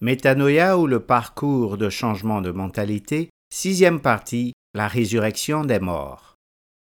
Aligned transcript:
Métanoïa 0.00 0.78
ou 0.78 0.86
le 0.86 1.00
parcours 1.00 1.76
de 1.76 1.90
changement 1.90 2.40
de 2.40 2.52
mentalité, 2.52 3.30
sixième 3.52 3.98
partie, 3.98 4.52
la 4.72 4.86
résurrection 4.86 5.64
des 5.64 5.80
morts. 5.80 6.36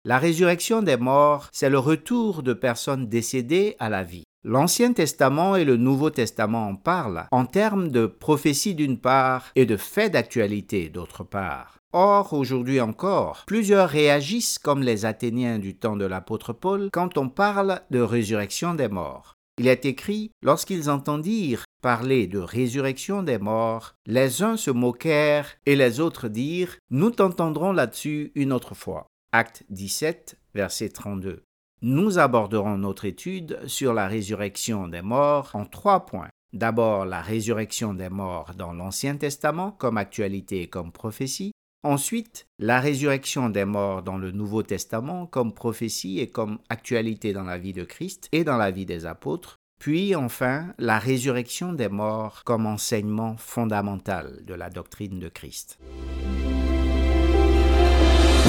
La 0.05 0.19
résurrection 0.19 0.83
des 0.83 0.99
morts, 0.99 1.49
c'est 1.51 1.71
le 1.71 1.79
retour 1.79 2.43
de 2.43 2.53
personnes 2.53 3.07
décédées 3.07 3.75
à 3.79 3.89
la 3.89 4.03
vie. 4.03 4.25
L'Ancien 4.45 4.93
Testament 4.93 5.57
et 5.57 5.65
le 5.65 5.79
Nouveau 5.79 6.11
Testament 6.11 6.69
en 6.69 6.77
parlent 6.77 7.25
en 7.31 7.47
termes 7.47 7.89
de 7.89 8.05
prophétie 8.05 8.75
d'une 8.75 8.99
part 8.99 9.47
et 9.55 9.65
de 9.65 9.79
faits 9.79 10.13
d'actualité 10.13 10.91
d'autre 10.91 11.25
part. 11.25 11.79
Or, 11.95 12.35
aujourd'hui 12.35 12.83
encore, 12.83 13.45
plusieurs 13.47 13.89
réagissent 13.89 14.59
comme 14.59 14.83
les 14.83 15.07
Athéniens 15.07 15.59
du 15.59 15.75
temps 15.75 15.97
de 15.97 16.05
l'apôtre 16.05 16.53
Paul 16.53 16.91
quand 16.93 17.17
on 17.17 17.31
parle 17.31 17.81
de 17.91 18.01
résurrection 18.01 18.75
des 18.75 18.89
morts. 18.89 19.36
Il 19.59 19.69
est 19.69 19.87
écrit, 19.87 20.33
lorsqu'ils 20.43 20.91
entendirent 20.91 21.65
parler 21.81 22.27
de 22.27 22.39
résurrection 22.39 23.23
des 23.23 23.39
morts, 23.39 23.95
les 24.07 24.43
uns 24.43 24.59
se 24.59 24.71
moquèrent 24.71 25.57
et 25.65 25.77
les 25.77 26.01
autres 26.01 26.29
dirent, 26.29 26.77
Nous 26.91 27.11
t'entendrons 27.11 27.73
là-dessus 27.73 28.33
une 28.35 28.53
autre 28.53 28.75
fois. 28.75 29.07
Acte 29.33 29.65
17, 29.71 30.39
verset 30.55 30.91
32. 30.91 31.43
Nous 31.81 32.19
aborderons 32.19 32.77
notre 32.77 33.07
étude 33.07 33.59
sur 33.67 33.95
la 33.95 34.09
résurrection 34.09 34.89
des 34.89 35.03
morts 35.03 35.51
en 35.55 35.65
trois 35.65 36.05
points. 36.05 36.29
D'abord 36.53 37.07
la 37.07 37.23
résurrection 37.23 37.95
des 37.95 38.09
morts 38.09 38.53
dans 38.57 38.73
l'Ancien 38.73 39.17
Testament 39.17 39.71
comme 39.73 39.97
actualité 39.97 40.63
et 40.63 40.69
comme 40.69 40.93
prophétie. 40.93 41.53
Ensuite, 41.83 42.47
la 42.59 42.81
résurrection 42.81 43.49
des 43.49 43.65
morts 43.65 44.03
dans 44.03 44.19
le 44.19 44.33
Nouveau 44.33 44.63
Testament 44.63 45.27
comme 45.27 45.53
prophétie 45.53 46.19
et 46.21 46.29
comme 46.29 46.59
actualité 46.69 47.33
dans 47.33 47.45
la 47.45 47.59
vie 47.59 47.73
de 47.73 47.85
Christ 47.85 48.29
et 48.33 48.45
dans 48.45 48.57
la 48.57 48.71
vie 48.71 48.87
des 48.87 49.07
apôtres. 49.07 49.61
Puis 49.79 50.15
enfin, 50.15 50.75
la 50.79 50.99
résurrection 50.99 51.73
des 51.73 51.89
morts 51.89 52.43
comme 52.45 52.67
enseignement 52.67 53.37
fondamental 53.37 54.41
de 54.45 54.55
la 54.55 54.71
doctrine 54.71 55.21
de 55.21 55.29
Christ. 55.29 55.79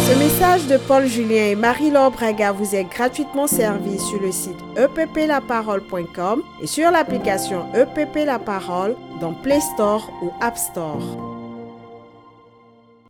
Ce 0.08 0.18
message 0.18 0.68
de 0.68 0.78
Paul 0.78 1.06
Julien 1.06 1.48
et 1.48 1.56
Marie-Laure 1.56 2.12
Braga 2.12 2.54
vous 2.54 2.76
est 2.76 2.86
gratuitement 2.86 3.46
servi 3.46 4.00
sur 4.00 4.22
le 4.22 4.32
site 4.32 4.56
epplaparole.com 4.78 6.44
et 6.62 6.68
sur 6.68 6.92
l'application 6.92 7.74
EPP 7.74 8.26
La 8.26 8.40
Parole 8.40 8.96
dans 9.20 9.34
Play 9.34 9.60
Store 9.60 10.10
ou 10.24 10.32
App 10.40 10.58
Store. 10.58 11.37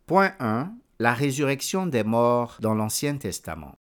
Point 0.08 0.32
1. 0.40 0.72
La 1.00 1.12
résurrection 1.12 1.86
des 1.86 2.02
morts 2.02 2.56
dans 2.62 2.74
l'Ancien 2.74 3.18
Testament. 3.18 3.74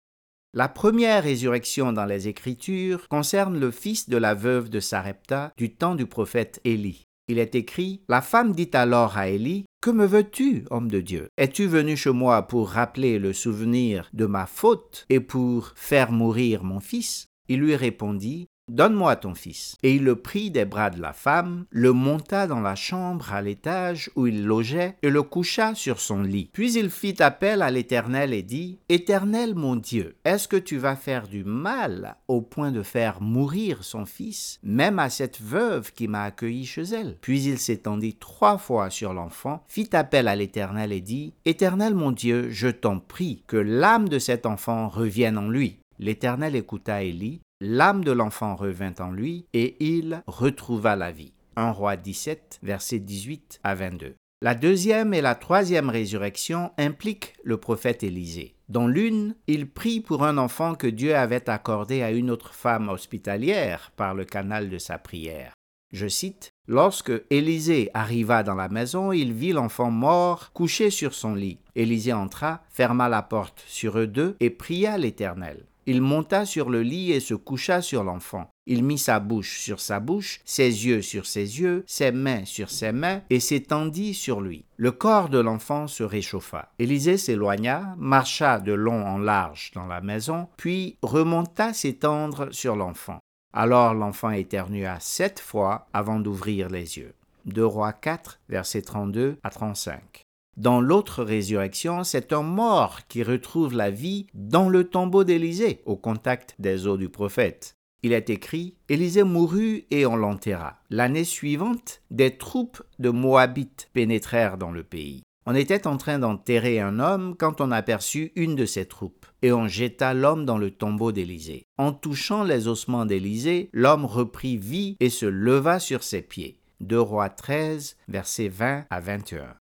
La 0.53 0.67
première 0.67 1.23
résurrection 1.23 1.93
dans 1.93 2.03
les 2.03 2.27
Écritures 2.27 3.07
concerne 3.07 3.57
le 3.57 3.71
fils 3.71 4.09
de 4.09 4.17
la 4.17 4.33
veuve 4.33 4.69
de 4.69 4.81
Sarepta 4.81 5.53
du 5.55 5.73
temps 5.73 5.95
du 5.95 6.05
prophète 6.05 6.59
Élie. 6.65 7.05
Il 7.29 7.39
est 7.39 7.55
écrit 7.55 8.01
La 8.09 8.21
femme 8.21 8.51
dit 8.51 8.69
alors 8.73 9.17
à 9.17 9.29
Élie 9.29 9.63
Que 9.81 9.89
me 9.89 10.05
veux-tu, 10.05 10.65
homme 10.69 10.91
de 10.91 10.99
Dieu? 10.99 11.29
Es-tu 11.37 11.65
venu 11.65 11.95
chez 11.95 12.11
moi 12.11 12.41
pour 12.41 12.71
rappeler 12.71 13.19
le 13.19 13.31
souvenir 13.31 14.09
de 14.11 14.25
ma 14.25 14.47
faute 14.47 15.05
et 15.07 15.21
pour 15.21 15.71
faire 15.75 16.11
mourir 16.11 16.65
mon 16.65 16.81
fils? 16.81 17.27
Il 17.47 17.61
lui 17.61 17.77
répondit 17.77 18.49
Donne-moi 18.69 19.15
ton 19.15 19.33
fils. 19.33 19.77
Et 19.81 19.95
il 19.95 20.03
le 20.03 20.17
prit 20.17 20.51
des 20.51 20.65
bras 20.65 20.89
de 20.89 21.01
la 21.01 21.13
femme, 21.13 21.65
le 21.69 21.93
monta 21.93 22.47
dans 22.47 22.59
la 22.59 22.75
chambre 22.75 23.33
à 23.33 23.41
l'étage 23.41 24.11
où 24.15 24.27
il 24.27 24.45
logeait, 24.45 24.97
et 25.01 25.09
le 25.09 25.23
coucha 25.23 25.73
sur 25.73 26.01
son 26.01 26.21
lit. 26.21 26.49
Puis 26.51 26.73
il 26.73 26.89
fit 26.89 27.21
appel 27.23 27.61
à 27.61 27.71
l'Éternel 27.71 28.33
et 28.33 28.43
dit, 28.43 28.79
Éternel 28.89 29.55
mon 29.55 29.77
Dieu, 29.77 30.17
est-ce 30.25 30.47
que 30.47 30.57
tu 30.57 30.77
vas 30.77 30.95
faire 30.97 31.27
du 31.27 31.43
mal 31.45 32.17
au 32.27 32.41
point 32.41 32.71
de 32.71 32.83
faire 32.83 33.21
mourir 33.21 33.83
son 33.83 34.05
fils, 34.05 34.59
même 34.63 34.99
à 34.99 35.09
cette 35.09 35.41
veuve 35.41 35.93
qui 35.93 36.07
m'a 36.07 36.23
accueilli 36.23 36.65
chez 36.65 36.83
elle? 36.83 37.17
Puis 37.21 37.43
il 37.43 37.59
s'étendit 37.59 38.15
trois 38.15 38.57
fois 38.57 38.89
sur 38.89 39.13
l'enfant, 39.13 39.63
fit 39.67 39.89
appel 39.93 40.27
à 40.27 40.35
l'Éternel 40.35 40.91
et 40.91 41.01
dit, 41.01 41.33
Éternel 41.45 41.95
mon 41.95 42.11
Dieu, 42.11 42.49
je 42.49 42.67
t'en 42.67 42.99
prie 42.99 43.43
que 43.47 43.57
l'âme 43.57 44.09
de 44.09 44.19
cet 44.19 44.45
enfant 44.45 44.89
revienne 44.89 45.37
en 45.37 45.47
lui. 45.47 45.79
L'Éternel 45.99 46.55
écouta 46.55 47.01
Élie, 47.01 47.41
l'âme 47.59 48.03
de 48.03 48.11
l'enfant 48.11 48.55
revint 48.55 48.93
en 48.99 49.11
lui 49.11 49.45
et 49.53 49.75
il 49.79 50.21
retrouva 50.27 50.95
la 50.95 51.11
vie. 51.11 51.33
1 51.55 51.71
roi 51.71 51.97
17, 51.97 52.59
versets 52.61 52.99
18 52.99 53.59
à 53.63 53.75
22. 53.75 54.15
La 54.43 54.53
deuxième 54.53 55.15
et 55.15 55.21
la 55.21 55.33
troisième 55.33 55.89
résurrection 55.89 56.71
impliquent 56.77 57.33
le 57.43 57.57
prophète 57.57 58.03
Élisée. 58.03 58.53
Dans 58.69 58.87
l'une, 58.87 59.35
il 59.47 59.67
prie 59.67 59.99
pour 59.99 60.23
un 60.23 60.37
enfant 60.37 60.75
que 60.75 60.85
Dieu 60.85 61.15
avait 61.15 61.49
accordé 61.49 62.03
à 62.03 62.11
une 62.11 62.29
autre 62.29 62.53
femme 62.53 62.89
hospitalière 62.89 63.91
par 63.95 64.13
le 64.13 64.25
canal 64.25 64.69
de 64.69 64.77
sa 64.77 64.99
prière. 64.99 65.53
Je 65.91 66.07
cite, 66.07 66.51
Lorsque 66.67 67.13
Élisée 67.29 67.89
arriva 67.93 68.43
dans 68.43 68.53
la 68.53 68.67
maison, 68.67 69.11
il 69.13 69.33
vit 69.33 69.53
l'enfant 69.53 69.89
mort 69.89 70.51
couché 70.51 70.89
sur 70.89 71.13
son 71.13 71.33
lit. 71.33 71.59
Élisée 71.75 72.13
entra, 72.13 72.61
ferma 72.69 73.07
la 73.09 73.21
porte 73.23 73.63
sur 73.65 73.97
eux 73.97 74.07
deux 74.07 74.35
et 74.39 74.49
pria 74.49 74.97
l'Éternel. 74.97 75.65
Il 75.89 76.01
monta 76.01 76.45
sur 76.45 76.69
le 76.69 76.81
lit 76.81 77.13
et 77.13 77.21
se 77.21 77.33
coucha 77.33 77.81
sur 77.81 78.03
l'enfant. 78.03 78.49
Il 78.65 78.83
mit 78.83 78.97
sa 78.97 79.21
bouche 79.21 79.61
sur 79.61 79.79
sa 79.79 80.01
bouche, 80.01 80.41
ses 80.43 80.85
yeux 80.85 81.01
sur 81.01 81.25
ses 81.25 81.61
yeux, 81.61 81.85
ses 81.87 82.11
mains 82.11 82.43
sur 82.43 82.69
ses 82.69 82.91
mains, 82.91 83.21
et 83.29 83.39
s'étendit 83.39 84.13
sur 84.13 84.41
lui. 84.41 84.65
Le 84.75 84.91
corps 84.91 85.29
de 85.29 85.39
l'enfant 85.39 85.87
se 85.87 86.03
réchauffa. 86.03 86.73
Élisée 86.77 87.15
s'éloigna, 87.15 87.95
marcha 87.97 88.59
de 88.59 88.73
long 88.73 89.07
en 89.07 89.17
large 89.17 89.71
dans 89.73 89.87
la 89.87 90.01
maison, 90.01 90.49
puis 90.57 90.97
remonta 91.01 91.73
s'étendre 91.73 92.49
sur 92.51 92.75
l'enfant. 92.75 93.19
Alors 93.53 93.93
l'enfant 93.93 94.31
éternua 94.31 94.99
sept 94.99 95.39
fois 95.39 95.87
avant 95.93 96.19
d'ouvrir 96.19 96.67
les 96.69 96.97
yeux. 96.97 97.13
2 97.45 97.65
Rois 97.65 97.93
4, 97.93 98.41
versets 98.49 98.81
32 98.81 99.37
à 99.41 99.49
35. 99.49 100.26
Dans 100.57 100.81
l'autre 100.81 101.23
résurrection, 101.23 102.03
c'est 102.03 102.33
un 102.33 102.41
mort 102.41 103.01
qui 103.07 103.21
retrouve 103.21 103.75
la 103.75 103.91
vie 103.91 104.25
dans 104.33 104.69
le 104.69 104.85
tombeau 104.85 105.23
d'Élisée, 105.23 105.83
au 105.85 105.95
contact 105.95 106.55
des 106.57 106.87
os 106.87 106.97
du 106.97 107.09
prophète. 107.09 107.75
Il 108.01 108.11
est 108.11 108.31
écrit 108.31 108.75
Élisée 108.89 109.21
mourut 109.21 109.85
et 109.91 110.07
on 110.07 110.15
l'enterra. 110.15 110.79
L'année 110.89 111.25
suivante, 111.25 112.01
des 112.09 112.37
troupes 112.37 112.81
de 112.97 113.11
Moabites 113.11 113.91
pénétrèrent 113.93 114.57
dans 114.57 114.71
le 114.71 114.83
pays. 114.83 115.21
On 115.45 115.53
était 115.53 115.85
en 115.85 115.97
train 115.97 116.17
d'enterrer 116.17 116.79
un 116.79 116.99
homme 116.99 117.35
quand 117.37 117.61
on 117.61 117.69
aperçut 117.69 118.31
une 118.35 118.55
de 118.55 118.65
ces 118.65 118.87
troupes, 118.87 119.27
et 119.43 119.51
on 119.51 119.67
jeta 119.67 120.15
l'homme 120.15 120.43
dans 120.43 120.57
le 120.57 120.71
tombeau 120.71 121.11
d'Élisée. 121.11 121.65
En 121.77 121.93
touchant 121.93 122.43
les 122.43 122.67
ossements 122.67 123.05
d'Élisée, 123.05 123.69
l'homme 123.73 124.05
reprit 124.05 124.57
vie 124.57 124.97
et 124.99 125.11
se 125.11 125.27
leva 125.27 125.77
sur 125.79 126.01
ses 126.01 126.23
pieds. 126.23 126.59
2 126.79 126.99
Rois 126.99 127.29
13, 127.29 127.95
versets 128.07 128.49
20 128.49 128.85
à 128.89 128.99
21. 128.99 129.55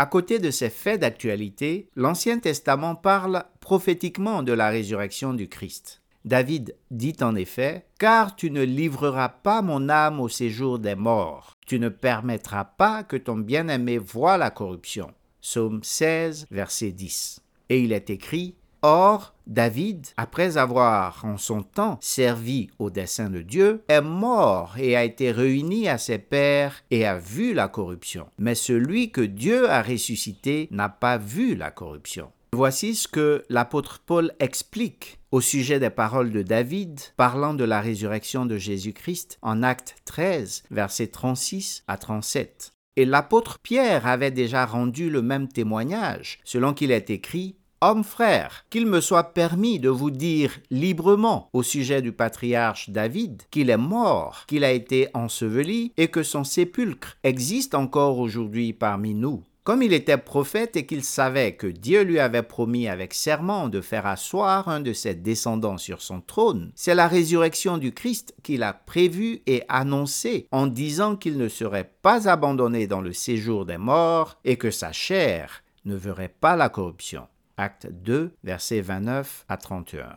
À 0.00 0.06
côté 0.06 0.38
de 0.38 0.52
ces 0.52 0.70
faits 0.70 1.00
d'actualité, 1.00 1.90
l'Ancien 1.96 2.38
Testament 2.38 2.94
parle 2.94 3.42
prophétiquement 3.58 4.44
de 4.44 4.52
la 4.52 4.68
résurrection 4.68 5.34
du 5.34 5.48
Christ. 5.48 6.02
David 6.24 6.76
dit 6.92 7.16
en 7.20 7.34
effet, 7.34 7.86
Car 7.98 8.36
tu 8.36 8.52
ne 8.52 8.62
livreras 8.62 9.28
pas 9.28 9.60
mon 9.60 9.88
âme 9.88 10.20
au 10.20 10.28
séjour 10.28 10.78
des 10.78 10.94
morts, 10.94 11.56
tu 11.66 11.80
ne 11.80 11.88
permettras 11.88 12.64
pas 12.64 13.02
que 13.02 13.16
ton 13.16 13.38
bien-aimé 13.38 13.98
voie 13.98 14.38
la 14.38 14.50
corruption. 14.50 15.12
Psaume 15.40 15.82
16, 15.82 16.46
verset 16.52 16.92
10. 16.92 17.40
Et 17.68 17.80
il 17.80 17.92
est 17.92 18.10
écrit, 18.10 18.54
Or, 18.82 19.34
David, 19.46 20.06
après 20.16 20.56
avoir 20.56 21.24
en 21.24 21.36
son 21.36 21.62
temps 21.62 21.98
servi 22.00 22.68
au 22.78 22.90
dessein 22.90 23.28
de 23.28 23.42
Dieu, 23.42 23.82
est 23.88 24.00
mort 24.00 24.76
et 24.78 24.94
a 24.94 25.04
été 25.04 25.32
réuni 25.32 25.88
à 25.88 25.98
ses 25.98 26.18
pères 26.18 26.84
et 26.90 27.04
a 27.04 27.18
vu 27.18 27.54
la 27.54 27.66
corruption. 27.66 28.28
Mais 28.38 28.54
celui 28.54 29.10
que 29.10 29.20
Dieu 29.20 29.68
a 29.68 29.82
ressuscité 29.82 30.68
n'a 30.70 30.88
pas 30.88 31.18
vu 31.18 31.56
la 31.56 31.70
corruption. 31.70 32.30
Voici 32.52 32.94
ce 32.94 33.08
que 33.08 33.44
l'apôtre 33.48 34.00
Paul 34.04 34.32
explique 34.38 35.18
au 35.32 35.40
sujet 35.40 35.80
des 35.80 35.90
paroles 35.90 36.30
de 36.30 36.42
David 36.42 37.00
parlant 37.16 37.54
de 37.54 37.64
la 37.64 37.80
résurrection 37.80 38.46
de 38.46 38.56
Jésus-Christ 38.56 39.38
en 39.42 39.62
Acte 39.62 39.96
13, 40.06 40.62
versets 40.70 41.08
36 41.08 41.84
à 41.88 41.98
37. 41.98 42.72
Et 42.96 43.04
l'apôtre 43.04 43.58
Pierre 43.58 44.06
avait 44.06 44.30
déjà 44.30 44.66
rendu 44.66 45.10
le 45.10 45.22
même 45.22 45.48
témoignage, 45.48 46.40
selon 46.44 46.74
qu'il 46.74 46.90
est 46.90 47.10
écrit 47.10 47.56
Homme 47.80 48.02
frère, 48.02 48.64
qu'il 48.70 48.86
me 48.86 49.00
soit 49.00 49.34
permis 49.34 49.78
de 49.78 49.88
vous 49.88 50.10
dire 50.10 50.50
librement 50.68 51.48
au 51.52 51.62
sujet 51.62 52.02
du 52.02 52.10
patriarche 52.10 52.90
David 52.90 53.44
qu'il 53.52 53.70
est 53.70 53.76
mort, 53.76 54.46
qu'il 54.48 54.64
a 54.64 54.72
été 54.72 55.06
enseveli 55.14 55.92
et 55.96 56.08
que 56.08 56.24
son 56.24 56.42
sépulcre 56.42 57.16
existe 57.22 57.76
encore 57.76 58.18
aujourd'hui 58.18 58.72
parmi 58.72 59.14
nous. 59.14 59.44
Comme 59.62 59.84
il 59.84 59.92
était 59.92 60.18
prophète 60.18 60.74
et 60.74 60.86
qu'il 60.86 61.04
savait 61.04 61.54
que 61.54 61.68
Dieu 61.68 62.02
lui 62.02 62.18
avait 62.18 62.42
promis 62.42 62.88
avec 62.88 63.14
serment 63.14 63.68
de 63.68 63.80
faire 63.80 64.06
asseoir 64.06 64.68
un 64.68 64.80
de 64.80 64.92
ses 64.92 65.14
descendants 65.14 65.78
sur 65.78 66.02
son 66.02 66.20
trône, 66.20 66.72
c'est 66.74 66.96
la 66.96 67.06
résurrection 67.06 67.78
du 67.78 67.92
Christ 67.92 68.34
qu'il 68.42 68.64
a 68.64 68.72
prévue 68.72 69.42
et 69.46 69.62
annoncée 69.68 70.48
en 70.50 70.66
disant 70.66 71.14
qu'il 71.14 71.38
ne 71.38 71.48
serait 71.48 71.92
pas 72.02 72.28
abandonné 72.28 72.88
dans 72.88 73.02
le 73.02 73.12
séjour 73.12 73.66
des 73.66 73.78
morts 73.78 74.36
et 74.44 74.56
que 74.56 74.72
sa 74.72 74.90
chair 74.90 75.62
ne 75.84 75.94
verrait 75.94 76.34
pas 76.40 76.56
la 76.56 76.70
corruption. 76.70 77.28
Acte 77.58 77.88
2, 77.90 78.32
versets 78.44 78.80
29 78.80 79.44
à 79.48 79.56
31. 79.56 80.16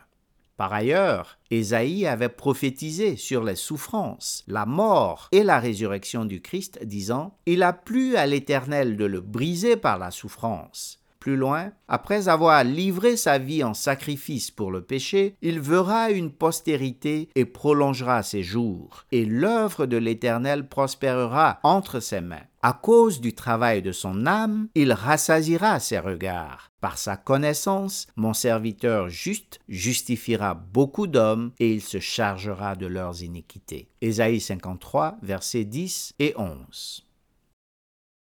Par 0.56 0.72
ailleurs, 0.72 1.38
Ésaïe 1.50 2.06
avait 2.06 2.28
prophétisé 2.28 3.16
sur 3.16 3.42
les 3.42 3.56
souffrances, 3.56 4.44
la 4.46 4.64
mort 4.64 5.28
et 5.32 5.42
la 5.42 5.58
résurrection 5.58 6.24
du 6.24 6.40
Christ, 6.40 6.84
disant 6.84 7.36
Il 7.46 7.64
a 7.64 7.72
plu 7.72 8.14
à 8.14 8.26
l'Éternel 8.26 8.96
de 8.96 9.04
le 9.04 9.20
briser 9.20 9.76
par 9.76 9.98
la 9.98 10.12
souffrance. 10.12 11.00
Plus 11.18 11.36
loin, 11.36 11.70
après 11.88 12.28
avoir 12.28 12.64
livré 12.64 13.16
sa 13.16 13.38
vie 13.38 13.62
en 13.62 13.74
sacrifice 13.74 14.50
pour 14.50 14.70
le 14.70 14.82
péché, 14.82 15.36
il 15.40 15.60
verra 15.60 16.10
une 16.10 16.32
postérité 16.32 17.28
et 17.34 17.44
prolongera 17.44 18.22
ses 18.22 18.42
jours, 18.42 19.04
et 19.12 19.24
l'œuvre 19.24 19.86
de 19.86 19.96
l'Éternel 19.96 20.68
prospérera 20.68 21.60
entre 21.62 22.00
ses 22.00 22.20
mains. 22.20 22.42
À 22.62 22.72
cause 22.72 23.20
du 23.20 23.34
travail 23.34 23.82
de 23.82 23.92
son 23.92 24.26
âme, 24.26 24.68
il 24.74 24.92
rassasira 24.92 25.80
ses 25.80 26.00
regards. 26.00 26.71
Par 26.82 26.98
sa 26.98 27.16
connaissance, 27.16 28.08
mon 28.16 28.34
serviteur 28.34 29.08
juste 29.08 29.60
justifiera 29.68 30.54
beaucoup 30.54 31.06
d'hommes 31.06 31.52
et 31.60 31.72
il 31.72 31.80
se 31.80 32.00
chargera 32.00 32.74
de 32.74 32.86
leurs 32.86 33.22
iniquités. 33.22 33.86
Ésaïe 34.00 34.40
53, 34.40 35.16
versets 35.22 35.64
10 35.64 36.14
et 36.18 36.34
11. 36.36 37.06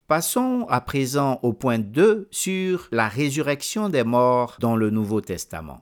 Passons 0.05 0.65
à 0.67 0.81
présent 0.81 1.39
au 1.43 1.53
point 1.53 1.79
2 1.79 2.27
sur 2.29 2.89
la 2.91 3.07
résurrection 3.07 3.87
des 3.87 4.03
morts 4.03 4.57
dans 4.59 4.75
le 4.75 4.89
Nouveau 4.89 5.21
Testament. 5.21 5.79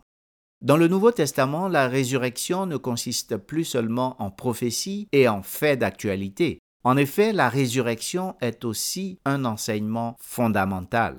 Dans 0.61 0.77
le 0.77 0.87
Nouveau 0.87 1.11
Testament, 1.11 1.69
la 1.69 1.87
résurrection 1.87 2.67
ne 2.67 2.77
consiste 2.77 3.37
plus 3.37 3.65
seulement 3.65 4.15
en 4.21 4.29
prophétie 4.29 5.07
et 5.11 5.27
en 5.27 5.41
faits 5.41 5.79
d'actualité. 5.79 6.59
En 6.83 6.97
effet, 6.97 7.33
la 7.33 7.49
résurrection 7.49 8.35
est 8.41 8.63
aussi 8.63 9.17
un 9.25 9.43
enseignement 9.45 10.15
fondamental. 10.19 11.17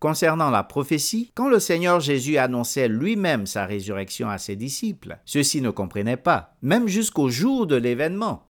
Concernant 0.00 0.48
la 0.48 0.62
prophétie, 0.62 1.30
quand 1.34 1.50
le 1.50 1.60
Seigneur 1.60 2.00
Jésus 2.00 2.38
annonçait 2.38 2.88
lui-même 2.88 3.44
sa 3.44 3.66
résurrection 3.66 4.30
à 4.30 4.38
ses 4.38 4.56
disciples, 4.56 5.18
ceux-ci 5.26 5.60
ne 5.60 5.68
comprenaient 5.68 6.16
pas, 6.16 6.56
même 6.62 6.88
jusqu'au 6.88 7.28
jour 7.28 7.66
de 7.66 7.76
l'événement. 7.76 8.46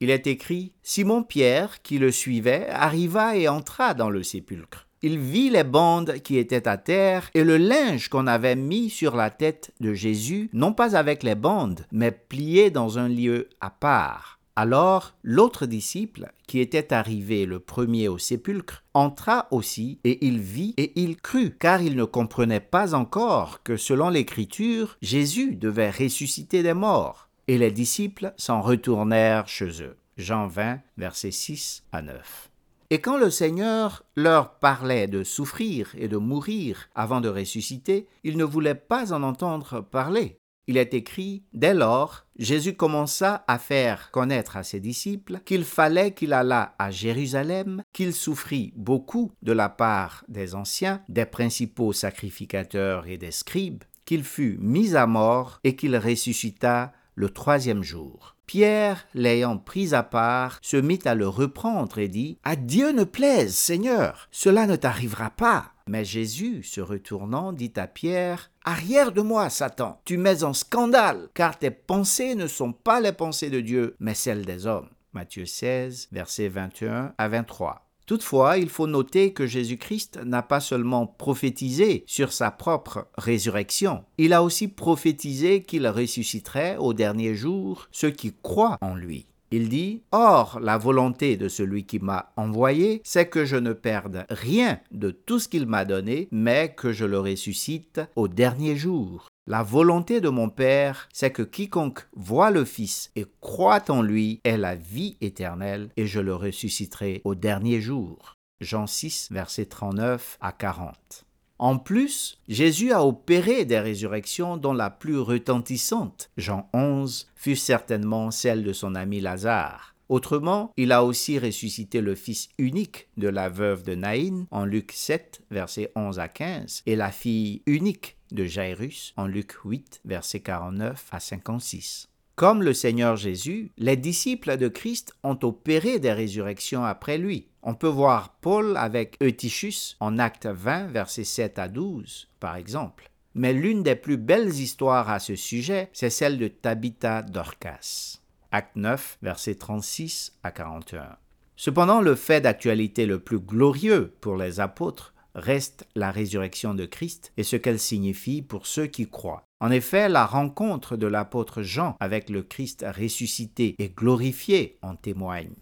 Il 0.00 0.10
est 0.10 0.26
écrit 0.26 0.72
Simon 0.82 1.22
Pierre, 1.22 1.80
qui 1.82 1.98
le 1.98 2.10
suivait, 2.10 2.66
arriva 2.70 3.36
et 3.36 3.46
entra 3.46 3.94
dans 3.94 4.10
le 4.10 4.24
sépulcre. 4.24 4.88
Il 5.02 5.20
vit 5.20 5.48
les 5.48 5.62
bandes 5.62 6.18
qui 6.24 6.38
étaient 6.38 6.66
à 6.66 6.76
terre 6.76 7.30
et 7.34 7.44
le 7.44 7.56
linge 7.56 8.08
qu'on 8.08 8.26
avait 8.26 8.56
mis 8.56 8.90
sur 8.90 9.14
la 9.14 9.30
tête 9.30 9.72
de 9.78 9.94
Jésus, 9.94 10.50
non 10.52 10.72
pas 10.72 10.96
avec 10.96 11.22
les 11.22 11.36
bandes, 11.36 11.86
mais 11.92 12.10
plié 12.10 12.70
dans 12.70 12.98
un 12.98 13.08
lieu 13.08 13.48
à 13.60 13.70
part. 13.70 14.39
Alors 14.60 15.14
l'autre 15.22 15.64
disciple, 15.64 16.34
qui 16.46 16.60
était 16.60 16.92
arrivé 16.92 17.46
le 17.46 17.60
premier 17.60 18.08
au 18.08 18.18
sépulcre, 18.18 18.84
entra 18.92 19.48
aussi, 19.52 20.00
et 20.04 20.26
il 20.26 20.38
vit 20.38 20.74
et 20.76 20.92
il 21.00 21.16
crut, 21.16 21.56
car 21.58 21.80
il 21.80 21.96
ne 21.96 22.04
comprenait 22.04 22.60
pas 22.60 22.94
encore 22.94 23.62
que 23.62 23.78
selon 23.78 24.10
l'Écriture, 24.10 24.98
Jésus 25.00 25.56
devait 25.56 25.88
ressusciter 25.88 26.62
des 26.62 26.74
morts 26.74 27.30
et 27.48 27.56
les 27.56 27.70
disciples 27.70 28.34
s'en 28.36 28.60
retournèrent 28.60 29.48
chez 29.48 29.82
eux. 29.82 29.96
Jean 30.18 30.46
20, 30.46 30.80
versets 30.98 31.30
6 31.30 31.84
à 31.92 32.02
9. 32.02 32.50
Et 32.90 33.00
quand 33.00 33.16
le 33.16 33.30
Seigneur 33.30 34.04
leur 34.14 34.58
parlait 34.58 35.06
de 35.06 35.24
souffrir 35.24 35.94
et 35.96 36.08
de 36.08 36.18
mourir 36.18 36.90
avant 36.94 37.22
de 37.22 37.30
ressusciter, 37.30 38.08
ils 38.24 38.36
ne 38.36 38.44
voulaient 38.44 38.74
pas 38.74 39.14
en 39.14 39.22
entendre 39.22 39.80
parler. 39.80 40.39
Il 40.66 40.76
est 40.76 40.94
écrit, 40.94 41.42
dès 41.52 41.74
lors, 41.74 42.26
Jésus 42.38 42.74
commença 42.74 43.44
à 43.48 43.58
faire 43.58 44.10
connaître 44.12 44.56
à 44.56 44.62
ses 44.62 44.80
disciples 44.80 45.40
qu'il 45.44 45.64
fallait 45.64 46.12
qu'il 46.12 46.32
allât 46.32 46.74
à 46.78 46.90
Jérusalem, 46.90 47.82
qu'il 47.92 48.12
souffrit 48.12 48.72
beaucoup 48.76 49.32
de 49.42 49.52
la 49.52 49.68
part 49.68 50.24
des 50.28 50.54
anciens, 50.54 51.02
des 51.08 51.26
principaux 51.26 51.92
sacrificateurs 51.92 53.06
et 53.06 53.18
des 53.18 53.32
scribes, 53.32 53.84
qu'il 54.04 54.24
fut 54.24 54.58
mis 54.60 54.94
à 54.94 55.06
mort 55.06 55.60
et 55.64 55.76
qu'il 55.76 55.96
ressuscita 55.96 56.92
le 57.14 57.30
troisième 57.30 57.82
jour. 57.82 58.36
Pierre, 58.46 59.06
l'ayant 59.14 59.58
pris 59.58 59.94
à 59.94 60.02
part, 60.02 60.58
se 60.60 60.76
mit 60.76 60.98
à 61.04 61.14
le 61.14 61.28
reprendre 61.28 61.98
et 61.98 62.08
dit 62.08 62.38
À 62.42 62.56
Dieu 62.56 62.90
ne 62.90 63.04
plaise, 63.04 63.54
Seigneur, 63.54 64.28
cela 64.32 64.66
ne 64.66 64.74
t'arrivera 64.74 65.30
pas. 65.30 65.72
Mais 65.86 66.04
Jésus, 66.04 66.64
se 66.64 66.80
retournant, 66.80 67.52
dit 67.52 67.72
à 67.76 67.86
Pierre 67.86 68.49
Arrière 68.66 69.10
de 69.12 69.22
moi, 69.22 69.48
Satan, 69.48 70.02
tu 70.04 70.18
mets 70.18 70.44
en 70.44 70.52
scandale, 70.52 71.30
car 71.32 71.58
tes 71.58 71.70
pensées 71.70 72.34
ne 72.34 72.46
sont 72.46 72.74
pas 72.74 73.00
les 73.00 73.12
pensées 73.12 73.48
de 73.48 73.60
Dieu, 73.60 73.96
mais 74.00 74.12
celles 74.12 74.44
des 74.44 74.66
hommes. 74.66 74.90
Matthieu 75.14 75.46
16, 75.46 76.08
versets 76.12 76.48
21 76.48 77.14
à 77.16 77.28
23. 77.28 77.86
Toutefois, 78.04 78.58
il 78.58 78.68
faut 78.68 78.86
noter 78.86 79.32
que 79.32 79.46
Jésus-Christ 79.46 80.20
n'a 80.26 80.42
pas 80.42 80.60
seulement 80.60 81.06
prophétisé 81.06 82.04
sur 82.06 82.34
sa 82.34 82.50
propre 82.50 83.08
résurrection, 83.16 84.04
il 84.18 84.34
a 84.34 84.42
aussi 84.42 84.68
prophétisé 84.68 85.62
qu'il 85.62 85.88
ressusciterait 85.88 86.76
au 86.76 86.92
dernier 86.92 87.34
jour 87.34 87.88
ceux 87.92 88.10
qui 88.10 88.34
croient 88.42 88.76
en 88.82 88.94
lui. 88.94 89.29
Il 89.52 89.68
dit, 89.68 90.02
Or, 90.12 90.60
la 90.60 90.78
volonté 90.78 91.36
de 91.36 91.48
celui 91.48 91.84
qui 91.84 91.98
m'a 91.98 92.32
envoyé, 92.36 93.00
c'est 93.04 93.28
que 93.28 93.44
je 93.44 93.56
ne 93.56 93.72
perde 93.72 94.24
rien 94.30 94.78
de 94.92 95.10
tout 95.10 95.40
ce 95.40 95.48
qu'il 95.48 95.66
m'a 95.66 95.84
donné, 95.84 96.28
mais 96.30 96.72
que 96.76 96.92
je 96.92 97.04
le 97.04 97.18
ressuscite 97.18 98.00
au 98.14 98.28
dernier 98.28 98.76
jour. 98.76 99.26
La 99.48 99.64
volonté 99.64 100.20
de 100.20 100.28
mon 100.28 100.48
Père, 100.48 101.08
c'est 101.12 101.32
que 101.32 101.42
quiconque 101.42 102.06
voit 102.14 102.52
le 102.52 102.64
Fils 102.64 103.10
et 103.16 103.26
croit 103.40 103.90
en 103.90 104.02
lui 104.02 104.40
ait 104.44 104.56
la 104.56 104.76
vie 104.76 105.16
éternelle, 105.20 105.90
et 105.96 106.06
je 106.06 106.20
le 106.20 106.36
ressusciterai 106.36 107.20
au 107.24 107.34
dernier 107.34 107.80
jour. 107.80 108.34
Jean 108.60 108.86
6, 108.86 109.28
versets 109.32 109.66
39 109.66 110.38
à 110.40 110.52
40. 110.52 111.24
En 111.60 111.76
plus, 111.76 112.38
Jésus 112.48 112.90
a 112.90 113.04
opéré 113.04 113.66
des 113.66 113.78
résurrections 113.78 114.56
dont 114.56 114.72
la 114.72 114.88
plus 114.88 115.18
retentissante, 115.18 116.30
Jean 116.38 116.70
11, 116.72 117.28
fut 117.36 117.54
certainement 117.54 118.30
celle 118.30 118.64
de 118.64 118.72
son 118.72 118.94
ami 118.94 119.20
Lazare. 119.20 119.94
Autrement, 120.08 120.72
il 120.78 120.90
a 120.90 121.04
aussi 121.04 121.38
ressuscité 121.38 122.00
le 122.00 122.14
fils 122.14 122.48
unique 122.56 123.08
de 123.18 123.28
la 123.28 123.50
veuve 123.50 123.82
de 123.82 123.94
Naïn 123.94 124.46
en 124.50 124.64
Luc 124.64 124.92
7, 124.92 125.42
versets 125.50 125.92
11 125.96 126.18
à 126.18 126.28
15, 126.28 126.82
et 126.86 126.96
la 126.96 127.12
fille 127.12 127.60
unique 127.66 128.16
de 128.32 128.46
Jairus 128.46 129.12
en 129.18 129.26
Luc 129.26 129.52
8, 129.62 130.00
versets 130.06 130.40
49 130.40 131.08
à 131.12 131.20
56. 131.20 132.08
Comme 132.36 132.62
le 132.62 132.72
Seigneur 132.72 133.16
Jésus, 133.16 133.70
les 133.76 133.98
disciples 133.98 134.56
de 134.56 134.68
Christ 134.68 135.12
ont 135.22 135.38
opéré 135.42 135.98
des 135.98 136.14
résurrections 136.14 136.86
après 136.86 137.18
lui. 137.18 137.49
On 137.62 137.74
peut 137.74 137.88
voir 137.88 138.36
Paul 138.40 138.76
avec 138.78 139.18
Eutychus 139.22 139.96
en 140.00 140.18
Acte 140.18 140.46
20, 140.46 140.86
versets 140.86 141.24
7 141.24 141.58
à 141.58 141.68
12, 141.68 142.28
par 142.40 142.56
exemple. 142.56 143.10
Mais 143.34 143.52
l'une 143.52 143.82
des 143.82 143.96
plus 143.96 144.16
belles 144.16 144.54
histoires 144.54 145.10
à 145.10 145.18
ce 145.18 145.36
sujet, 145.36 145.90
c'est 145.92 146.08
celle 146.08 146.38
de 146.38 146.48
Tabitha 146.48 147.22
Dorcas. 147.22 148.20
Acte 148.50 148.76
9, 148.76 149.18
versets 149.20 149.56
36 149.56 150.38
à 150.42 150.52
41. 150.52 151.16
Cependant, 151.54 152.00
le 152.00 152.14
fait 152.14 152.40
d'actualité 152.40 153.04
le 153.04 153.18
plus 153.18 153.38
glorieux 153.38 154.14
pour 154.22 154.36
les 154.36 154.58
apôtres 154.58 155.12
reste 155.34 155.86
la 155.94 156.10
résurrection 156.10 156.72
de 156.72 156.86
Christ 156.86 157.30
et 157.36 157.42
ce 157.42 157.56
qu'elle 157.56 157.78
signifie 157.78 158.40
pour 158.40 158.66
ceux 158.66 158.86
qui 158.86 159.06
croient. 159.06 159.44
En 159.60 159.70
effet, 159.70 160.08
la 160.08 160.24
rencontre 160.24 160.96
de 160.96 161.06
l'apôtre 161.06 161.62
Jean 161.62 161.96
avec 162.00 162.30
le 162.30 162.42
Christ 162.42 162.86
ressuscité 162.96 163.74
et 163.78 163.90
glorifié 163.90 164.78
en 164.80 164.96
témoigne. 164.96 165.52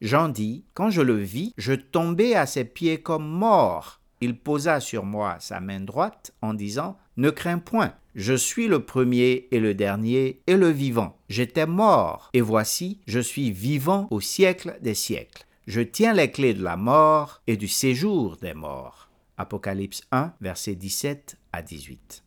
Jean 0.00 0.28
dit, 0.28 0.64
Quand 0.74 0.90
je 0.90 1.02
le 1.02 1.16
vis, 1.16 1.52
je 1.56 1.72
tombai 1.72 2.34
à 2.34 2.46
ses 2.46 2.64
pieds 2.64 3.00
comme 3.00 3.26
mort. 3.26 4.00
Il 4.20 4.38
posa 4.38 4.80
sur 4.80 5.04
moi 5.04 5.36
sa 5.40 5.60
main 5.60 5.80
droite 5.80 6.32
en 6.42 6.54
disant, 6.54 6.96
Ne 7.16 7.30
crains 7.30 7.58
point, 7.58 7.94
je 8.14 8.34
suis 8.34 8.68
le 8.68 8.84
premier 8.84 9.48
et 9.50 9.60
le 9.60 9.74
dernier 9.74 10.40
et 10.46 10.56
le 10.56 10.68
vivant. 10.68 11.16
J'étais 11.28 11.66
mort, 11.66 12.30
et 12.32 12.40
voici, 12.40 13.00
je 13.06 13.20
suis 13.20 13.50
vivant 13.50 14.06
au 14.10 14.20
siècle 14.20 14.78
des 14.82 14.94
siècles. 14.94 15.46
Je 15.66 15.80
tiens 15.80 16.12
les 16.12 16.30
clés 16.30 16.54
de 16.54 16.62
la 16.62 16.76
mort 16.76 17.42
et 17.46 17.56
du 17.56 17.68
séjour 17.68 18.36
des 18.36 18.54
morts. 18.54 19.08
Apocalypse 19.36 20.02
1, 20.12 20.32
versets 20.40 20.74
17 20.74 21.36
à 21.52 21.62
18. 21.62 22.22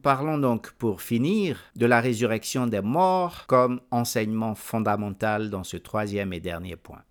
Parlons 0.00 0.38
donc 0.38 0.72
pour 0.72 1.02
finir 1.02 1.60
de 1.76 1.84
la 1.84 2.00
résurrection 2.00 2.66
des 2.66 2.80
morts 2.80 3.44
comme 3.46 3.82
enseignement 3.90 4.54
fondamental 4.54 5.50
dans 5.50 5.64
ce 5.64 5.76
troisième 5.76 6.32
et 6.32 6.40
dernier 6.40 6.76
point. 6.76 7.02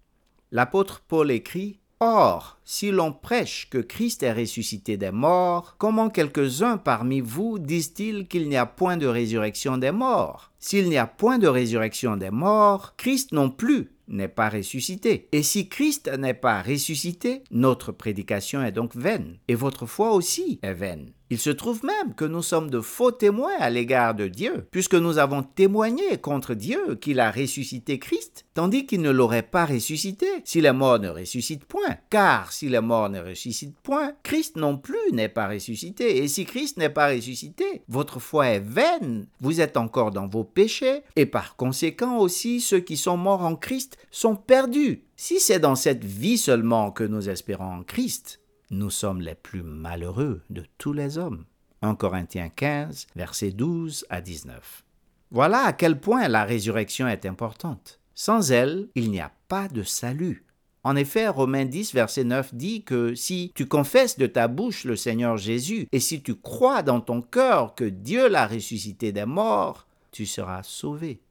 L'apôtre 0.51 1.01
Paul 1.07 1.29
écrit 1.29 1.79
Or, 2.00 2.59
si 2.73 2.89
l'on 2.89 3.11
prêche 3.11 3.67
que 3.69 3.79
Christ 3.79 4.23
est 4.23 4.31
ressuscité 4.31 4.95
des 4.95 5.11
morts, 5.11 5.75
comment 5.77 6.09
quelques-uns 6.09 6.77
parmi 6.77 7.19
vous 7.19 7.59
disent-ils 7.59 8.29
qu'il 8.29 8.47
n'y 8.47 8.55
a 8.55 8.65
point 8.65 8.95
de 8.95 9.07
résurrection 9.07 9.77
des 9.77 9.91
morts? 9.91 10.53
S'il 10.57 10.87
n'y 10.87 10.97
a 10.97 11.05
point 11.05 11.37
de 11.37 11.49
résurrection 11.49 12.15
des 12.15 12.29
morts, 12.29 12.93
Christ 12.95 13.33
non 13.33 13.49
plus 13.49 13.91
n'est 14.07 14.27
pas 14.27 14.49
ressuscité. 14.49 15.27
Et 15.31 15.43
si 15.43 15.67
Christ 15.67 16.09
n'est 16.17 16.33
pas 16.33 16.61
ressuscité, 16.61 17.43
notre 17.51 17.91
prédication 17.91 18.63
est 18.63 18.71
donc 18.71 18.95
vaine, 18.95 19.37
et 19.47 19.55
votre 19.55 19.85
foi 19.85 20.13
aussi 20.13 20.59
est 20.61 20.73
vaine. 20.73 21.11
Il 21.31 21.39
se 21.39 21.49
trouve 21.49 21.85
même 21.85 22.13
que 22.13 22.25
nous 22.25 22.41
sommes 22.41 22.69
de 22.69 22.81
faux 22.81 23.11
témoins 23.11 23.55
à 23.57 23.69
l'égard 23.69 24.13
de 24.13 24.27
Dieu, 24.27 24.67
puisque 24.69 24.95
nous 24.95 25.17
avons 25.17 25.43
témoigné 25.43 26.17
contre 26.17 26.53
Dieu 26.53 26.95
qu'il 26.95 27.21
a 27.21 27.31
ressuscité 27.31 27.99
Christ, 27.99 28.45
tandis 28.53 28.85
qu'il 28.85 29.01
ne 29.01 29.11
l'aurait 29.11 29.41
pas 29.41 29.65
ressuscité 29.65 30.27
si 30.43 30.59
les 30.59 30.73
morts 30.73 30.99
ne 30.99 31.07
ressuscitent 31.07 31.63
point. 31.63 31.95
Car 32.09 32.51
les 32.69 32.81
morts 32.81 33.09
ne 33.09 33.19
ressuscitent 33.19 33.79
point, 33.79 34.13
Christ 34.23 34.55
non 34.55 34.77
plus 34.77 35.11
n'est 35.11 35.29
pas 35.29 35.47
ressuscité. 35.47 36.17
Et 36.17 36.27
si 36.27 36.45
Christ 36.45 36.77
n'est 36.77 36.89
pas 36.89 37.09
ressuscité, 37.09 37.83
votre 37.87 38.19
foi 38.19 38.47
est 38.47 38.59
vaine, 38.59 39.27
vous 39.39 39.61
êtes 39.61 39.77
encore 39.77 40.11
dans 40.11 40.27
vos 40.27 40.43
péchés, 40.43 41.01
et 41.15 41.25
par 41.25 41.55
conséquent 41.55 42.17
aussi 42.17 42.61
ceux 42.61 42.79
qui 42.79 42.97
sont 42.97 43.17
morts 43.17 43.43
en 43.43 43.55
Christ 43.55 43.97
sont 44.11 44.35
perdus. 44.35 45.03
Si 45.15 45.39
c'est 45.39 45.59
dans 45.59 45.75
cette 45.75 46.03
vie 46.03 46.37
seulement 46.37 46.91
que 46.91 47.03
nous 47.03 47.29
espérons 47.29 47.71
en 47.71 47.83
Christ, 47.83 48.39
nous 48.69 48.89
sommes 48.89 49.21
les 49.21 49.35
plus 49.35 49.63
malheureux 49.63 50.41
de 50.49 50.63
tous 50.77 50.93
les 50.93 51.17
hommes. 51.17 51.45
1 51.81 51.95
Corinthiens 51.95 52.49
15, 52.49 53.07
versets 53.15 53.51
12 53.51 54.05
à 54.09 54.21
19. 54.21 54.83
Voilà 55.31 55.63
à 55.63 55.73
quel 55.73 55.99
point 55.99 56.27
la 56.27 56.43
résurrection 56.43 57.07
est 57.07 57.25
importante. 57.25 57.99
Sans 58.13 58.51
elle, 58.51 58.89
il 58.95 59.09
n'y 59.09 59.19
a 59.19 59.31
pas 59.47 59.67
de 59.67 59.83
salut. 59.83 60.45
En 60.83 60.95
effet, 60.95 61.27
Romains 61.27 61.65
10, 61.65 61.93
verset 61.93 62.23
9 62.23 62.55
dit 62.55 62.83
que 62.83 63.13
si 63.13 63.51
tu 63.53 63.67
confesses 63.67 64.17
de 64.17 64.25
ta 64.25 64.47
bouche 64.47 64.83
le 64.83 64.95
Seigneur 64.95 65.38
Jésus 65.38 65.88
et 65.91 66.00
si 66.00 66.23
tu 66.23 66.35
crois 66.35 66.81
dans 66.81 67.01
ton 67.01 67.21
cœur 67.21 67.75
que 67.75 67.83
Dieu 67.83 68.27
l'a 68.27 68.47
ressuscité 68.47 69.11
des 69.11 69.25
morts, 69.25 69.88
tu 70.11 70.25
seras 70.25 70.63
sauvé. 70.63 71.21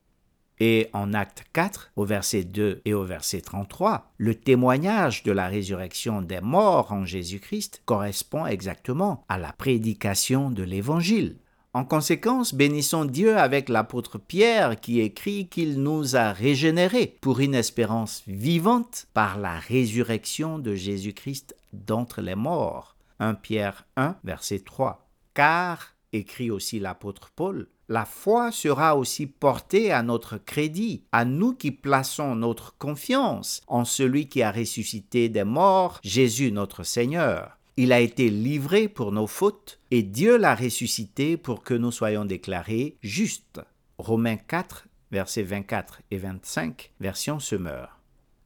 Et 0.60 0.88
en 0.92 1.14
acte 1.14 1.44
4, 1.52 1.90
au 1.96 2.04
verset 2.04 2.44
2 2.44 2.82
et 2.84 2.94
au 2.94 3.02
verset 3.02 3.40
33, 3.40 4.12
le 4.18 4.34
témoignage 4.34 5.22
de 5.24 5.32
la 5.32 5.48
résurrection 5.48 6.20
des 6.22 6.42
morts 6.42 6.92
en 6.92 7.04
Jésus-Christ 7.04 7.82
correspond 7.86 8.46
exactement 8.46 9.24
à 9.28 9.38
la 9.38 9.52
prédication 9.52 10.50
de 10.50 10.62
l'Évangile. 10.62 11.39
En 11.72 11.84
conséquence, 11.84 12.52
bénissons 12.52 13.04
Dieu 13.04 13.36
avec 13.38 13.68
l'apôtre 13.68 14.18
Pierre 14.18 14.80
qui 14.80 14.98
écrit 14.98 15.48
qu'il 15.48 15.80
nous 15.80 16.16
a 16.16 16.32
régénérés 16.32 17.16
pour 17.20 17.38
une 17.38 17.54
espérance 17.54 18.24
vivante 18.26 19.06
par 19.14 19.38
la 19.38 19.56
résurrection 19.56 20.58
de 20.58 20.74
Jésus-Christ 20.74 21.54
d'entre 21.72 22.22
les 22.22 22.34
morts. 22.34 22.96
1 23.20 23.34
Pierre 23.34 23.86
1, 23.96 24.16
verset 24.24 24.58
3. 24.60 25.06
Car, 25.32 25.94
écrit 26.12 26.50
aussi 26.50 26.80
l'apôtre 26.80 27.30
Paul, 27.36 27.68
la 27.88 28.04
foi 28.04 28.50
sera 28.50 28.96
aussi 28.96 29.28
portée 29.28 29.92
à 29.92 30.02
notre 30.02 30.38
crédit, 30.38 31.04
à 31.12 31.24
nous 31.24 31.54
qui 31.54 31.70
plaçons 31.70 32.34
notre 32.34 32.76
confiance 32.78 33.62
en 33.68 33.84
celui 33.84 34.28
qui 34.28 34.42
a 34.42 34.50
ressuscité 34.50 35.28
des 35.28 35.44
morts, 35.44 36.00
Jésus 36.02 36.50
notre 36.50 36.82
Seigneur. 36.82 37.59
Il 37.82 37.94
a 37.94 38.00
été 38.00 38.28
livré 38.28 38.88
pour 38.88 39.10
nos 39.10 39.26
fautes 39.26 39.80
et 39.90 40.02
Dieu 40.02 40.36
l'a 40.36 40.54
ressuscité 40.54 41.38
pour 41.38 41.62
que 41.62 41.72
nous 41.72 41.90
soyons 41.90 42.26
déclarés 42.26 42.98
justes. 43.00 43.62
Romains 43.96 44.36
4, 44.36 44.86
versets 45.10 45.42
24 45.42 46.02
et 46.10 46.18
25, 46.18 46.92
version 47.00 47.40
Semeur. 47.40 47.98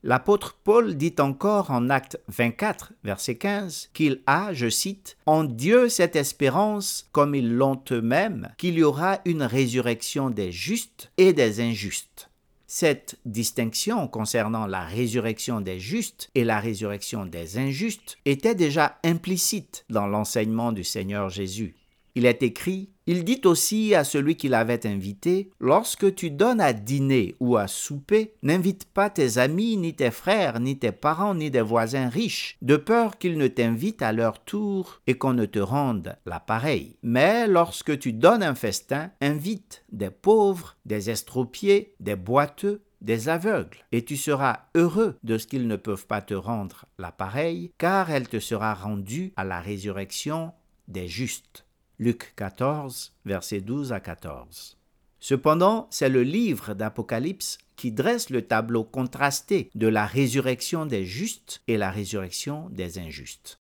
L'apôtre 0.04 0.56
Paul 0.62 0.96
dit 0.96 1.16
encore 1.18 1.72
en 1.72 1.90
acte 1.90 2.20
24, 2.28 2.92
verset 3.02 3.34
15, 3.34 3.90
qu'il 3.92 4.22
a, 4.28 4.52
je 4.52 4.70
cite, 4.70 5.16
en 5.26 5.42
Dieu 5.42 5.88
cette 5.88 6.14
espérance, 6.14 7.08
comme 7.10 7.34
ils 7.34 7.56
l'ont 7.56 7.82
eux-mêmes, 7.90 8.52
qu'il 8.56 8.74
y 8.74 8.84
aura 8.84 9.18
une 9.24 9.42
résurrection 9.42 10.30
des 10.30 10.52
justes 10.52 11.10
et 11.16 11.32
des 11.32 11.60
injustes. 11.60 12.30
Cette 12.76 13.21
distinction 13.25 14.09
concernant 14.09 14.66
la 14.66 14.85
résurrection 14.85 15.61
des 15.61 15.78
justes 15.78 16.28
et 16.35 16.43
la 16.43 16.59
résurrection 16.59 17.25
des 17.25 17.57
injustes 17.57 18.19
était 18.25 18.57
déjà 18.57 18.99
implicite 19.04 19.85
dans 19.90 20.09
l'enseignement 20.09 20.73
du 20.73 20.83
Seigneur 20.83 21.28
Jésus. 21.28 21.76
Il 22.16 22.26
est 22.26 22.42
écrit, 22.42 22.90
il 23.06 23.25
dit 23.25 23.40
aussi 23.44 23.94
à 23.94 24.04
celui 24.04 24.37
qui 24.37 24.49
l'avait 24.49 24.87
invité, 24.87 25.50
Lorsque 25.61 26.14
tu 26.14 26.30
donnes 26.30 26.61
à 26.61 26.73
dîner 26.73 27.35
ou 27.40 27.56
à 27.56 27.66
souper, 27.66 28.35
n'invite 28.42 28.87
pas 28.87 29.11
tes 29.11 29.38
amis, 29.38 29.76
ni 29.76 29.94
tes 29.94 30.11
frères, 30.11 30.61
ni 30.61 30.78
tes 30.78 30.92
parents, 30.92 31.35
ni 31.35 31.50
des 31.50 31.61
voisins 31.61 32.09
riches, 32.09 32.56
de 32.62 32.76
peur 32.76 33.18
qu'ils 33.18 33.37
ne 33.37 33.49
t'invitent 33.49 34.02
à 34.02 34.12
leur 34.12 34.42
tour 34.44 35.00
et 35.06 35.14
qu'on 35.14 35.35
ne 35.35 35.44
te 35.44 35.59
rende 35.59 36.16
l'appareil. 36.25 36.97
Mais 37.02 37.47
lorsque 37.47 37.99
tu 37.99 38.12
donnes 38.12 38.42
un 38.42 38.54
festin, 38.54 39.11
invite 39.21 39.85
des 39.92 40.11
pauvres, 40.11 40.76
des 40.87 41.11
estropiés, 41.11 41.94
des 42.00 42.16
boiteux, 42.16 42.83
des 43.02 43.28
aveugles, 43.28 43.85
et 43.92 44.02
tu 44.02 44.16
seras 44.16 44.61
heureux 44.75 45.18
de 45.25 45.37
ce 45.37 45.47
qu'ils 45.47 45.66
ne 45.66 45.76
peuvent 45.76 46.06
pas 46.06 46.23
te 46.23 46.33
rendre 46.33 46.87
l'appareil, 46.99 47.71
car 47.76 48.11
elle 48.11 48.28
te 48.28 48.38
sera 48.38 48.73
rendue 48.73 49.33
à 49.37 49.44
la 49.44 49.61
résurrection 49.61 50.52
des 50.88 51.06
justes. 51.06 51.63
Luc 52.00 52.32
14, 52.36 53.12
versets 53.24 53.60
12 53.60 53.92
à 53.92 54.00
14. 54.00 54.76
Cependant, 55.20 55.86
c'est 55.90 56.08
le 56.08 56.22
livre 56.22 56.74
d'Apocalypse 56.74 57.58
qui 57.76 57.92
dresse 57.92 58.30
le 58.30 58.42
tableau 58.42 58.82
contrasté 58.82 59.70
de 59.74 59.86
la 59.86 60.04
résurrection 60.04 60.86
des 60.86 61.04
justes 61.04 61.62
et 61.68 61.76
la 61.76 61.90
résurrection 61.90 62.68
des 62.70 62.98
injustes. 62.98 63.58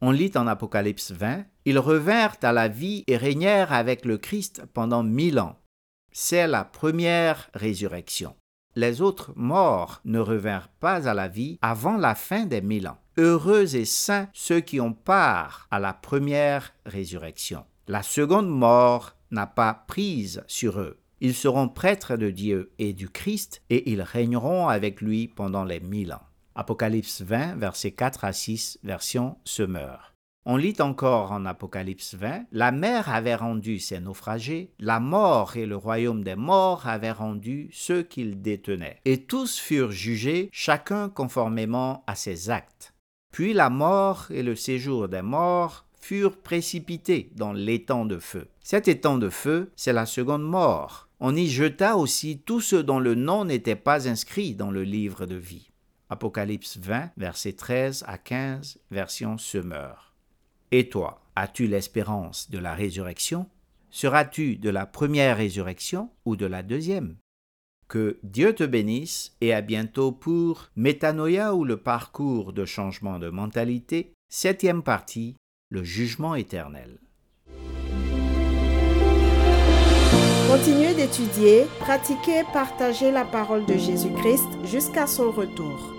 On 0.00 0.10
lit 0.10 0.32
en 0.34 0.46
Apocalypse 0.46 1.12
20, 1.12 1.44
Ils 1.64 1.78
revinrent 1.78 2.36
à 2.42 2.52
la 2.52 2.68
vie 2.68 3.04
et 3.06 3.16
régnèrent 3.16 3.72
avec 3.72 4.04
le 4.04 4.18
Christ 4.18 4.64
pendant 4.74 5.02
mille 5.02 5.38
ans. 5.38 5.56
C'est 6.12 6.46
la 6.46 6.64
première 6.64 7.50
résurrection. 7.54 8.34
Les 8.74 9.00
autres 9.00 9.32
morts 9.36 10.00
ne 10.04 10.18
revinrent 10.18 10.68
pas 10.80 11.08
à 11.08 11.14
la 11.14 11.28
vie 11.28 11.58
avant 11.62 11.96
la 11.96 12.14
fin 12.14 12.44
des 12.44 12.60
mille 12.60 12.88
ans. 12.88 12.98
Heureux 13.16 13.74
et 13.74 13.86
saints 13.86 14.28
ceux 14.34 14.60
qui 14.60 14.80
ont 14.80 14.92
part 14.92 15.66
à 15.70 15.78
la 15.78 15.94
première 15.94 16.74
résurrection. 16.84 17.64
La 17.88 18.02
seconde 18.02 18.48
mort 18.48 19.14
n'a 19.30 19.46
pas 19.46 19.72
prise 19.86 20.42
sur 20.48 20.80
eux. 20.80 20.98
Ils 21.20 21.34
seront 21.34 21.68
prêtres 21.68 22.16
de 22.16 22.30
Dieu 22.30 22.72
et 22.80 22.92
du 22.92 23.08
Christ 23.08 23.62
et 23.70 23.92
ils 23.92 24.02
régneront 24.02 24.66
avec 24.66 25.00
lui 25.00 25.28
pendant 25.28 25.62
les 25.62 25.78
mille 25.78 26.12
ans. 26.12 26.26
Apocalypse 26.56 27.22
20, 27.22 27.54
versets 27.54 27.92
4 27.92 28.24
à 28.24 28.32
6, 28.32 28.80
version 28.82 29.38
Semeur. 29.44 30.14
On 30.46 30.56
lit 30.56 30.74
encore 30.80 31.30
en 31.30 31.46
Apocalypse 31.46 32.14
20, 32.14 32.46
La 32.50 32.72
mer 32.72 33.08
avait 33.08 33.36
rendu 33.36 33.78
ses 33.78 34.00
naufragés, 34.00 34.72
la 34.80 34.98
mort 34.98 35.56
et 35.56 35.66
le 35.66 35.76
royaume 35.76 36.24
des 36.24 36.36
morts 36.36 36.88
avaient 36.88 37.12
rendu 37.12 37.68
ceux 37.72 38.02
qu'ils 38.02 38.42
détenaient, 38.42 39.00
et 39.04 39.24
tous 39.24 39.58
furent 39.58 39.92
jugés, 39.92 40.48
chacun 40.52 41.08
conformément 41.08 42.02
à 42.08 42.16
ses 42.16 42.50
actes. 42.50 42.94
Puis 43.32 43.52
la 43.52 43.70
mort 43.70 44.26
et 44.30 44.42
le 44.42 44.56
séjour 44.56 45.08
des 45.08 45.22
morts 45.22 45.85
furent 46.06 46.36
précipités 46.36 47.32
dans 47.34 47.52
l'étang 47.52 48.04
de 48.04 48.18
feu. 48.18 48.46
Cet 48.62 48.86
étang 48.86 49.18
de 49.18 49.28
feu, 49.28 49.72
c'est 49.74 49.92
la 49.92 50.06
seconde 50.06 50.44
mort. 50.44 51.08
On 51.18 51.34
y 51.34 51.48
jeta 51.48 51.96
aussi 51.96 52.38
tous 52.38 52.60
ceux 52.60 52.84
dont 52.84 53.00
le 53.00 53.16
nom 53.16 53.44
n'était 53.44 53.74
pas 53.74 54.08
inscrit 54.08 54.54
dans 54.54 54.70
le 54.70 54.84
livre 54.84 55.26
de 55.26 55.34
vie. 55.34 55.72
Apocalypse 56.08 56.76
20, 56.76 57.10
versets 57.16 57.54
13 57.54 58.04
à 58.06 58.18
15, 58.18 58.78
version 58.92 59.36
Semeur. 59.36 60.14
Et 60.70 60.88
toi, 60.88 61.24
as-tu 61.34 61.66
l'espérance 61.66 62.50
de 62.50 62.58
la 62.58 62.74
résurrection? 62.74 63.48
Seras-tu 63.90 64.58
de 64.58 64.70
la 64.70 64.86
première 64.86 65.38
résurrection 65.38 66.10
ou 66.24 66.36
de 66.36 66.46
la 66.46 66.62
deuxième? 66.62 67.16
Que 67.88 68.20
Dieu 68.22 68.54
te 68.54 68.62
bénisse 68.62 69.34
et 69.40 69.52
à 69.52 69.60
bientôt 69.60 70.12
pour 70.12 70.70
Métanoïa 70.76 71.52
ou 71.52 71.64
le 71.64 71.78
parcours 71.78 72.52
de 72.52 72.64
changement 72.64 73.18
de 73.18 73.28
mentalité, 73.28 74.12
septième 74.28 74.84
partie 74.84 75.34
le 75.68 75.82
jugement 75.82 76.34
éternel. 76.34 76.98
Continuez 80.48 80.94
d'étudier, 80.94 81.66
pratiquer 81.80 82.40
et 82.40 82.52
partager 82.52 83.10
la 83.10 83.24
parole 83.24 83.66
de 83.66 83.76
Jésus-Christ 83.76 84.64
jusqu'à 84.64 85.06
son 85.06 85.32
retour. 85.32 85.95